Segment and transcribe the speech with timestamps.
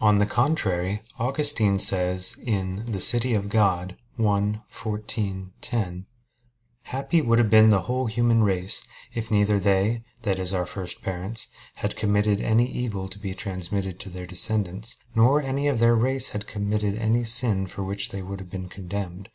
[0.00, 3.22] On the contrary, Augustine says (De Civ.
[3.22, 3.32] Dei
[4.28, 6.06] xiv, 10):
[6.82, 11.02] "Happy would have been the whole human race if neither they that is our first
[11.02, 11.48] parents
[11.82, 16.28] had committed any evil to be transmitted to their descendants, nor any of their race
[16.28, 19.30] had committed any sin for which they would have been condemned."